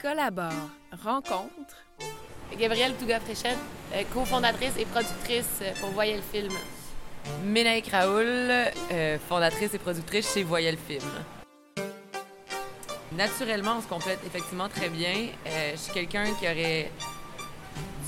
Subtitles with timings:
[0.00, 0.52] Collabore,
[1.02, 1.76] rencontre.
[2.58, 3.58] Gabrielle Touga-Fréchette,
[3.94, 6.52] euh, cofondatrice et productrice euh, pour Voyelle Film.
[7.44, 11.08] Ménaïque Raoul, euh, fondatrice et productrice chez Voyelle Film.
[13.12, 15.28] Naturellement, on se complète effectivement très bien.
[15.46, 16.90] je suis quelqu'un qui aurait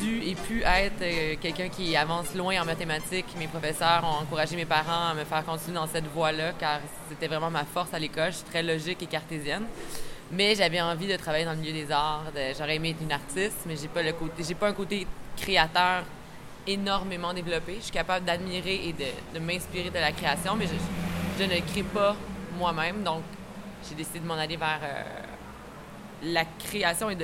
[0.00, 3.26] dû et pu être quelqu'un qui avance loin en mathématiques.
[3.38, 7.28] Mes professeurs ont encouragé mes parents à me faire continuer dans cette voie-là car c'était
[7.28, 8.32] vraiment ma force à l'école.
[8.32, 9.66] Je suis très logique et cartésienne.
[10.30, 12.24] Mais j'avais envie de travailler dans le milieu des arts.
[12.56, 16.04] J'aurais aimé être une artiste, mais j'ai pas le côté, j'ai pas un côté créateur
[16.66, 17.76] énormément développé.
[17.78, 22.14] Je suis capable d'admirer et de, m'inspirer de la création, mais je, ne crée pas
[22.58, 23.02] moi-même.
[23.02, 23.22] Donc,
[23.88, 25.02] j'ai décidé de m'en aller vers euh,
[26.24, 27.16] la création et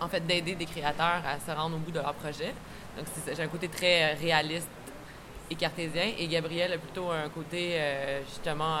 [0.00, 2.54] en fait, d'aider des créateurs à se rendre au bout de leur projet.
[2.96, 4.68] Donc, j'ai un côté très euh, réaliste
[5.50, 6.12] et cartésien.
[6.18, 8.78] Et Gabrielle a plutôt un côté, euh, justement,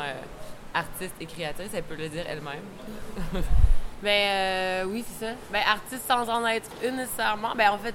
[0.72, 3.44] artiste et créatrice, elle peut le dire elle-même.
[4.02, 5.32] ben euh, oui, c'est ça.
[5.50, 7.54] Ben artiste sans en être une nécessairement.
[7.56, 7.94] Ben en fait,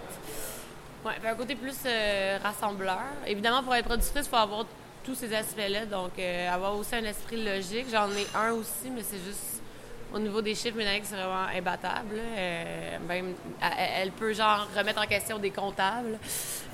[1.05, 3.01] ouais, un côté plus euh, rassembleur.
[3.27, 4.65] Évidemment, pour être productrice, il faut avoir
[5.03, 5.85] tous ces aspects-là.
[5.85, 7.85] Donc, euh, avoir aussi un esprit logique.
[7.91, 9.61] J'en ai un aussi, mais c'est juste
[10.13, 12.17] au niveau des chiffres, Ménanique, c'est vraiment imbattable.
[13.07, 13.33] même,
[13.79, 16.19] elle, peut genre remettre en question des comptables.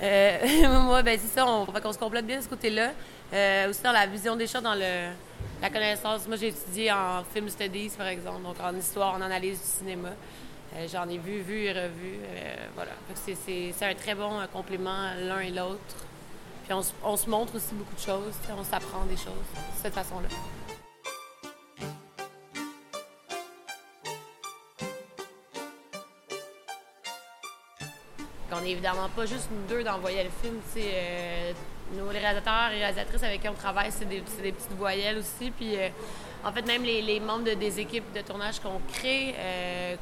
[0.00, 2.90] moi, ben c'est ça, on, qu'on se complète bien de ce côté-là.
[3.68, 5.10] aussi dans la vision des choses, dans le
[5.60, 6.26] la connaissance.
[6.26, 10.10] Moi, j'ai étudié en film studies, par exemple, donc en histoire, en analyse du cinéma.
[10.76, 12.18] Euh, j'en ai vu, vu et revu.
[12.22, 12.92] Euh, voilà.
[13.14, 15.96] C'est un très bon euh, complément l'un et l'autre.
[16.64, 18.34] Puis on, se montre aussi beaucoup de choses.
[18.56, 20.28] On s'apprend des choses de cette façon-là.
[28.50, 30.56] On n'est évidemment pas juste nous deux d'envoyer le film.
[30.76, 31.52] Euh,
[31.96, 35.50] nos réalisateurs et réalisatrices avec qui on travaille, c'est des, petites voyelles aussi.
[35.50, 35.88] Puis, euh,
[36.44, 39.96] en fait, même les, membres des équipes de tournage qu'on crée, euh,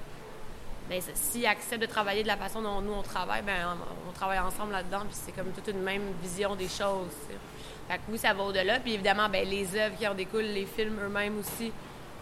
[0.89, 3.77] ben, s'ils acceptent de travailler de la façon dont nous on travaille, ben,
[4.09, 5.01] on, travaille ensemble là-dedans.
[5.01, 7.11] Puis c'est comme toute une même vision des choses.
[7.89, 8.79] Fait que oui, ça va au-delà.
[8.79, 11.73] Puis évidemment, ben, les œuvres qui en découlent, les films eux-mêmes aussi,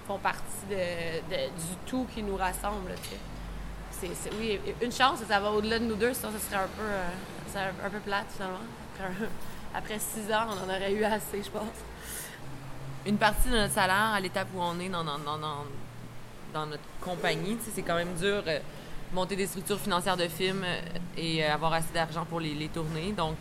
[0.06, 2.92] font partie du tout qui nous rassemble
[4.38, 7.70] oui, une chance, ça va au-delà de nous deux, sinon ça serait un peu, euh,
[7.84, 8.58] un peu plate finalement.
[9.74, 11.62] Après, six ans, on en aurait eu assez, je pense.
[13.06, 17.58] Une partie de notre salaire à l'étape où on est dans, dans, dans, notre compagnie,
[17.74, 18.60] c'est quand même dur euh,
[19.12, 20.80] monter des structures financières de films euh,
[21.16, 23.12] et avoir assez d'argent pour les, les tourner.
[23.12, 23.36] Donc,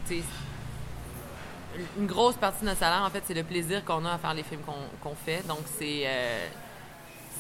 [1.98, 4.34] une grosse partie de notre salaire, en fait, c'est le plaisir qu'on a à faire
[4.34, 4.62] les films
[5.02, 5.48] qu'on fait.
[5.48, 6.08] Donc, c'est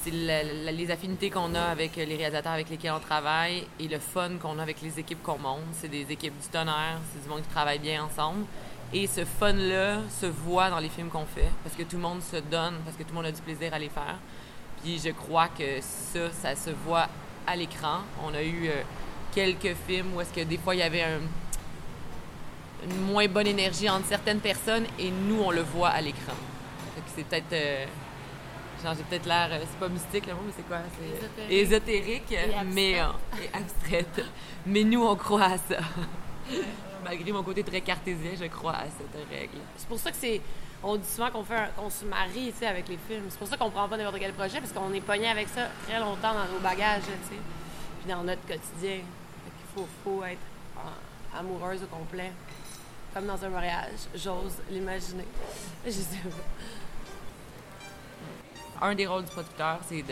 [0.04, 4.32] c'est les affinités qu'on a avec les réalisateurs avec lesquels on travaille et le fun
[4.42, 5.62] qu'on a avec les équipes qu'on monte.
[5.74, 8.46] C'est des équipes du tonnerre, c'est du monde qui travaille bien ensemble.
[8.92, 12.22] Et ce fun-là se voit dans les films qu'on fait parce que tout le monde
[12.22, 14.18] se donne, parce que tout le monde a du plaisir à les faire.
[14.84, 17.08] Puis je crois que ça, ça se voit
[17.48, 18.00] à l'écran.
[18.26, 18.82] On a eu euh,
[19.34, 21.06] quelques films où est-ce que des fois il y avait
[22.84, 26.34] une moins bonne énergie entre certaines personnes et nous, on le voit à l'écran.
[27.16, 27.54] C'est peut-être...
[27.54, 27.86] Euh,
[28.92, 30.80] j'ai peut-être l'air, euh, c'est pas mystique le mot, mais c'est quoi?
[31.48, 32.36] C'est ésotérique,
[32.74, 33.06] mais euh,
[33.54, 34.22] abstraite.
[34.66, 35.78] mais nous, on croit à ça.
[37.04, 39.58] Malgré mon côté très cartésien, je crois à cette règle.
[39.78, 40.42] C'est pour ça que c'est.
[40.82, 43.26] On dit souvent qu'on fait qu'on se marie tu sais, avec les films.
[43.30, 45.68] C'est pour ça qu'on prend pas n'importe quel projet, parce qu'on est pogné avec ça
[45.88, 47.42] très longtemps dans nos bagages, tu sais.
[48.02, 48.98] Puis dans notre quotidien.
[48.98, 50.40] Il faut, faut être
[51.38, 52.32] amoureuse au complet.
[53.14, 54.08] Comme dans un mariage.
[54.16, 55.26] J'ose l'imaginer.
[55.86, 56.36] Je sais pas
[58.84, 60.04] un des rôles du producteur, c'est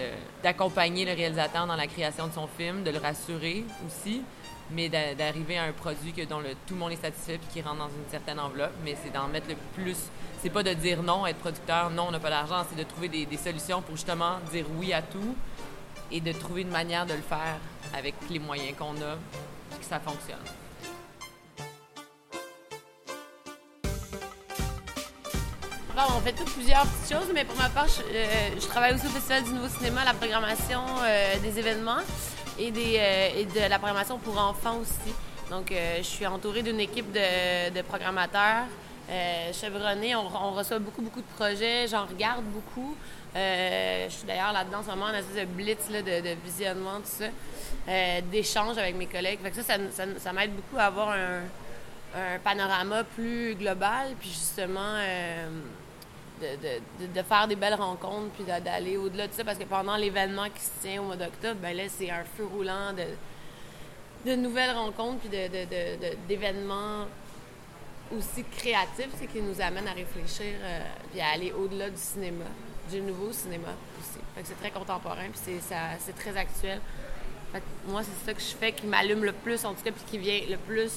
[0.41, 4.21] d'accompagner le réalisateur dans la création de son film, de le rassurer aussi,
[4.71, 7.79] mais d'arriver à un produit que, dont tout le monde est satisfait et qui rentre
[7.79, 8.71] dans une certaine enveloppe.
[8.85, 9.97] Mais c'est d'en mettre le plus.
[10.41, 13.09] C'est pas de dire non, être producteur, non, on n'a pas d'argent, c'est de trouver
[13.09, 15.35] des, solutions pour justement dire oui à tout
[16.09, 17.57] et de trouver une manière de le faire
[17.93, 19.15] avec les moyens qu'on a
[19.75, 20.60] et que ça fonctionne.
[25.97, 29.09] On fait toutes plusieurs petites choses, mais pour ma part, je, euh, travaille aussi au
[29.09, 32.01] Festival du Nouveau Cinéma, la programmation euh, des événements
[32.57, 35.13] et, euh, de la programmation pour enfants aussi.
[35.49, 38.67] Donc, je suis entourée d'une équipe de, programmateurs
[39.51, 40.15] chevronnés.
[40.15, 41.89] On, reçoit beaucoup, beaucoup de projets.
[41.89, 42.95] J'en regarde beaucoup.
[43.35, 48.21] je suis d'ailleurs là-dedans en ce moment, en espèce de blitz de, visionnement, tout ça,
[48.31, 49.39] d'échange avec mes collègues.
[49.53, 49.75] ça,
[50.17, 51.41] ça, m'aide beaucoup à avoir un,
[52.15, 54.95] un, panorama plus global, puis justement
[56.41, 60.61] de, faire des belles rencontres puis d'aller au-delà de ça parce que pendant l'événement qui
[60.61, 62.93] se tient au mois d'octobre, ben là, c'est un feu roulant
[64.25, 65.29] de, nouvelles rencontres puis
[66.27, 67.05] d'événements
[68.15, 70.79] aussi créatifs c'est qui nous amènent à réfléchir euh,
[71.11, 72.43] puis à aller au-delà du cinéma,
[72.91, 74.19] du nouveau cinéma aussi.
[74.43, 75.59] c'est très contemporain puis
[75.99, 76.81] c'est très actuel.
[77.51, 80.03] Fait moi, c'est ça que je fais qui m'allume le plus, en tout cas, puis
[80.07, 80.91] qui vient le plus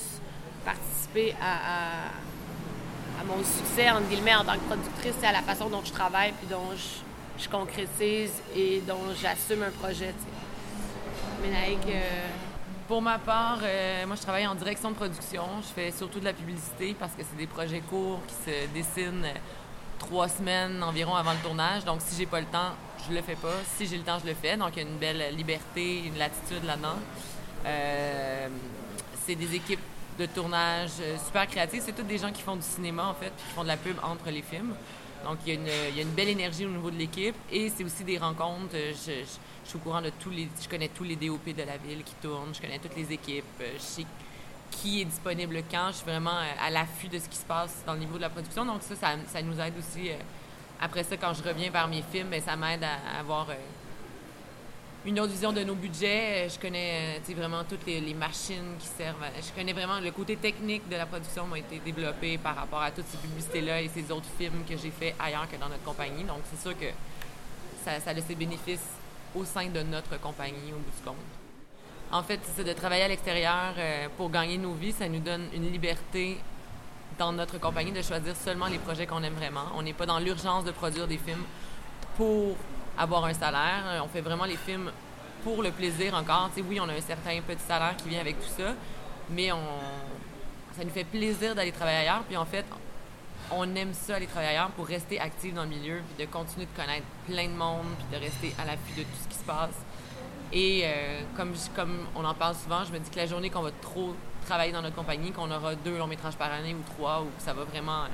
[0.65, 2.11] participer à
[3.27, 6.33] mon succès, entre guillemets, en tant que productrice, c'est à la façon dont je travaille,
[6.33, 11.43] puis dont je, concrétise et dont j'assume un projet, tu sais.
[11.47, 12.27] Ménaïque, euh,
[12.89, 15.43] Pour ma part, euh, moi, je travaille en direction de production.
[15.61, 19.25] Je fais surtout de la publicité parce que c'est des projets courts qui se dessinent
[19.25, 19.39] euh,
[19.99, 21.85] trois semaines environ avant le tournage.
[21.85, 22.73] Donc, si j'ai pas le temps,
[23.07, 23.57] je le fais pas.
[23.77, 24.57] Si j'ai le temps, je le fais.
[24.57, 26.99] Donc, il y a une belle liberté, une latitude là-dedans.
[27.67, 28.49] Euh,
[29.27, 29.81] c'est des équipes
[30.19, 31.83] de tournage euh, super créatives.
[31.85, 33.97] C'est toutes des gens qui font du cinéma, en fait, qui font de la pub
[34.03, 34.75] entre les films.
[35.25, 37.35] Donc, il y, a une, il y a une belle énergie au niveau de l'équipe.
[37.51, 38.75] Et c'est aussi des rencontres.
[38.75, 40.47] Euh, Je, je- suis au courant de tous les...
[40.63, 42.55] Je connais tous les DOP de la ville qui tournent.
[42.55, 43.45] Je connais toutes les équipes.
[43.63, 44.07] Euh, Je sais
[44.71, 45.89] qui est disponible quand.
[45.89, 48.29] Je suis vraiment à l'affût de ce qui se passe dans le niveau de la
[48.29, 48.67] production.
[48.67, 48.95] Donc, ça,
[49.27, 50.11] ça, nous aide aussi.
[50.81, 53.47] Après ça, quand je reviens vers mes films, ben, ça m'aide à avoir...
[55.07, 56.47] une autre vision de nos budgets.
[56.47, 59.23] Euh, Je connais euh, vraiment toutes les, machines qui servent.
[59.23, 62.83] à- Je connais vraiment le côté technique de la production m'a été développé par rapport
[62.83, 65.85] à toutes ces publicités-là et ces autres films que j'ai fait ailleurs que dans notre
[65.85, 66.25] compagnie.
[66.25, 66.87] Donc, c'est sûr que
[67.85, 68.89] ça, ça a ses bénéfices
[69.35, 71.17] au sein de notre compagnie au bout du compte.
[72.13, 74.93] En fait, c'est de travailler à l'extérieur euh, pour gagner nos vies.
[74.93, 76.39] Ça nous donne une liberté
[77.19, 79.67] dans notre compagnie de choisir seulement les projets qu'on aime vraiment.
[79.77, 81.43] On n'est pas dans l'urgence de produire des films
[82.17, 82.57] pour
[82.99, 84.03] avoir un salaire.
[84.05, 84.91] On fait vraiment les films
[85.43, 86.51] pour le plaisir encore.
[86.69, 88.73] Oui, on a un certain petit salaire qui vient avec tout ça,
[89.31, 89.59] mais on,
[90.77, 92.23] ça nous fait plaisir d'aller travailler ailleurs.
[92.27, 92.65] Puis en fait,
[93.51, 96.67] on aime ça aller travailler ailleurs pour rester actif dans le milieu, puis de continuer
[96.67, 99.45] de connaître plein de monde, puis de rester à l'affût de tout ce qui se
[99.45, 99.77] passe.
[100.53, 103.63] Et euh, comme, comme on en parle souvent, je me dis que la journée qu'on
[103.63, 104.15] va trop
[104.47, 107.43] travailler dans notre compagnie, qu'on aura deux longs métrages par année ou trois, ou que
[107.43, 108.05] ça va vraiment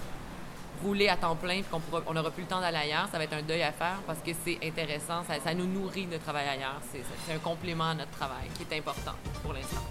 [0.83, 3.25] rouler à temps plein, puis qu'on on n'aura plus le temps d'aller ailleurs, ça va
[3.25, 6.81] être un deuil à faire parce que c'est intéressant, ça, nous nourrit de travailler ailleurs.
[6.93, 9.83] C'est, c'est un complément à notre travail qui est important pour l'instant.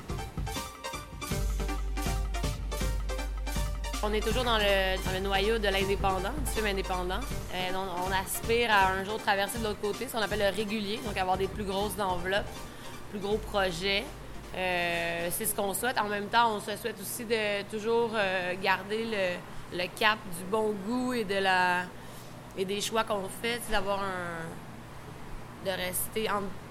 [4.02, 7.20] On est toujours dans le, dans le noyau de l'indépendant, du film indépendant.
[7.54, 10.56] Euh, on, on aspire à un jour traverser de l'autre côté, ce qu'on appelle le
[10.56, 12.48] régulier, donc avoir des plus grosses enveloppes,
[13.12, 14.06] plus gros projets.
[14.56, 16.00] Euh, c'est ce qu'on souhaite.
[16.00, 19.36] En même temps, on se souhaite aussi de toujours euh, garder le,
[19.74, 21.84] le cap du bon goût et de la
[22.58, 26.28] et des choix qu'on fait, c'est d'avoir un de rester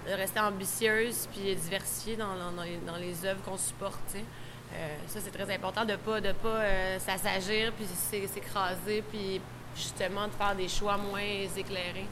[0.07, 4.15] de rester ambitieuse puis diversifiée dans, dans- les, dans les œuvres qu'on supporte.
[4.15, 9.41] Euh, ça, c'est très important de pas de pas euh, s'assagir puis s'é- s'écraser puis
[9.77, 11.21] justement de faire des choix moins
[11.57, 12.07] éclairés.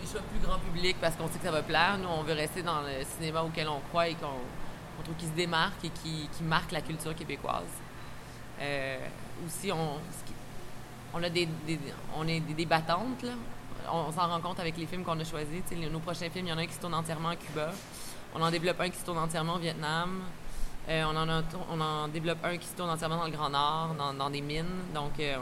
[0.00, 1.98] Des choix plus grand public parce qu'on sait que ça va plaire.
[1.98, 4.26] Nous, on veut rester dans le cinéma auquel on croit et qu'on
[4.98, 7.64] on trouve qu'il se démarque et qui, qui marque la culture québécoise.
[8.60, 8.98] Euh,
[9.46, 11.48] aussi, on, a des,
[12.16, 13.32] on est des débattantes, là.
[13.92, 15.62] On, s'en rend compte avec les films qu'on a choisis.
[15.90, 17.70] Nos prochains films, il y en a un qui se tourne entièrement à Cuba.
[18.34, 20.20] On en développe un qui se tourne entièrement au Vietnam.
[20.88, 24.40] Euh, on, en développe un qui se tourne entièrement dans le Grand Nord, dans, des
[24.40, 24.64] mines.
[24.94, 25.36] Donc, euh,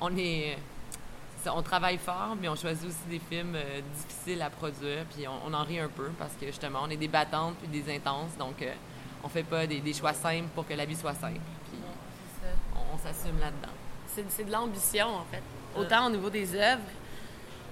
[0.00, 3.56] on, travaille fort, mais on choisit aussi des films
[3.96, 7.08] difficiles à produire, puis on, en rit un peu parce que justement, on est des
[7.08, 8.72] battantes puis des intenses, donc euh,
[9.22, 11.40] on fait pas des choix simples pour que la vie soit simple.
[13.04, 13.72] S'assume là-dedans.
[14.30, 15.42] C'est de l'ambition, en fait.
[15.78, 16.80] Autant au niveau des œuvres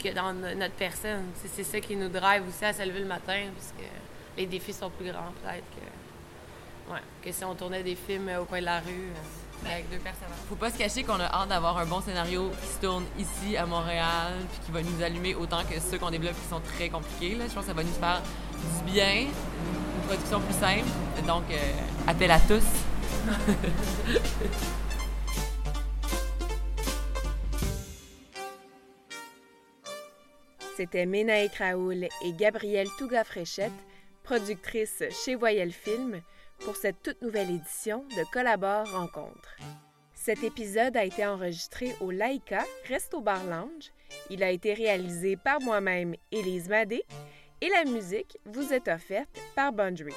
[0.03, 1.27] que dans no- notre personne.
[1.55, 3.85] C'est ça qui nous drive aussi à se lever le matin, parce que
[4.37, 8.41] les défis sont plus grands, peut-être, que, ouais, que si on tournait des films euh,
[8.41, 10.35] au coin de la rue euh, avec deux personnages.
[10.49, 13.57] Faut pas se cacher qu'on a hâte d'avoir un bon scénario qui se tourne ici
[13.57, 16.89] à Montréal, puis qui va nous allumer autant que ceux qu'on développe qui sont très
[16.89, 17.37] compliqués.
[17.37, 17.45] Là.
[17.49, 18.21] Je pense que ça va nous faire
[18.85, 20.89] du bien, une production plus simple.
[21.29, 21.57] Donc, euh,
[22.09, 22.65] appel à tous.
[30.83, 33.71] C'était Ménaïk Raoul et Gabrielle Touga-Fréchette,
[34.25, 36.21] productrices chez Voyelle Film,
[36.59, 39.57] pour cette toute nouvelle édition de Collabore Rencontre.
[40.13, 43.93] Cet épisode a été enregistré au Laïka Resto Bar Lounge.
[44.29, 47.05] Il a été réalisé par moi-même, Élise Madé,
[47.61, 50.17] et la musique vous est offerte par Bundry.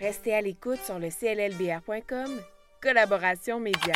[0.00, 2.40] Restez à l'écoute sur le cllbr.com.
[2.80, 3.94] Collaboration Média.